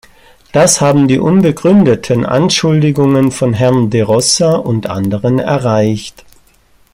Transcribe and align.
Das 0.51 0.81
haben 0.81 1.07
die 1.07 1.19
unbegründeten 1.19 2.25
Anschuldigungen 2.25 3.31
von 3.31 3.53
Herrn 3.53 3.91
De 3.91 4.01
Rossa 4.01 4.55
und 4.55 4.87
anderen 4.87 5.37
erreicht. 5.37 6.25